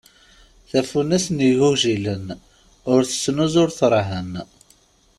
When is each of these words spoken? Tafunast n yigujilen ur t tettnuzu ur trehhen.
Tafunast 0.69 1.29
n 1.35 1.37
yigujilen 1.47 2.25
ur 2.91 3.01
t 3.03 3.07
tettnuzu 3.09 3.57
ur 3.63 3.69
trehhen. 3.77 4.33